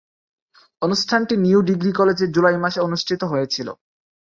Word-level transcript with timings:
অনুষ্ঠানটি 0.81 1.33
new 1.37 1.59
degree 1.61 1.91
কলেজে 1.91 2.25
জুলাই 2.27 2.57
মাসে 2.57 2.79
অনুষ্ঠিত 2.81 3.21
হয়েছিলো। 3.23 3.73